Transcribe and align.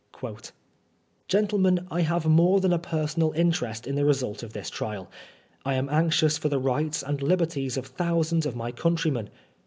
"Gentlemen, 1.27 1.85
I 1.91 2.01
have 2.01 2.25
more 2.25 2.59
than 2.59 2.73
a 2.73 2.79
personal 2.79 3.33
interest 3.33 3.85
in 3.85 3.93
the 3.93 4.03
result 4.03 4.41
of 4.41 4.51
this 4.53 4.71
trial 4.71 5.11
I 5.63 5.75
am 5.75 5.89
anxious 5.89 6.39
for 6.39 6.49
the 6.49 6.57
rights 6.57 7.03
and 7.03 7.21
liberties 7.21 7.77
of 7.77 7.85
thousands 7.85 8.47
of 8.47 8.55
my 8.55 8.71
countrymen. 8.71 9.29